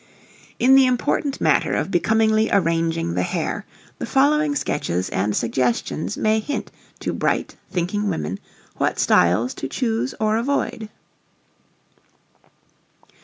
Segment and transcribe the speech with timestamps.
[0.57, 3.67] In the important matter of becomingly arranging the hair,
[3.99, 8.39] the following sketches and suggestions may hint to bright, thinking, women
[8.77, 10.89] what styles to choose or avoid.